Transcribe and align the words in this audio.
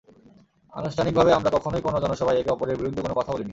আনুষ্ঠানিকভাবে 0.73 1.31
আমরা 1.33 1.49
কখনোই 1.55 1.81
কোনো 1.81 1.97
জনসভায় 2.03 2.37
একে 2.37 2.51
অপরের 2.51 2.77
বিরুদ্ধে 2.79 3.01
কোনো 3.01 3.15
কথা 3.19 3.31
বলিনি। 3.33 3.49